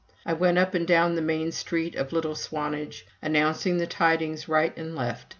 I 0.25 0.33
went 0.33 0.57
up 0.57 0.73
and 0.73 0.87
down 0.87 1.13
the 1.13 1.21
main 1.21 1.51
street 1.51 1.93
of 1.93 2.11
little 2.11 2.33
Swanage, 2.33 3.05
announcing 3.21 3.77
the 3.77 3.85
tidings 3.85 4.47
right 4.49 4.75
and 4.75 4.95
left. 4.95 5.27